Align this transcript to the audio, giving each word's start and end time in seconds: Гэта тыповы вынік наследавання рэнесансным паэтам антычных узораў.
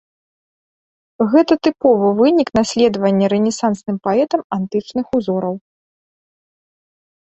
Гэта 1.33 1.57
тыповы 1.67 2.07
вынік 2.21 2.49
наследавання 2.61 3.25
рэнесансным 3.37 3.97
паэтам 4.11 4.41
антычных 4.61 5.05
узораў. 5.21 5.55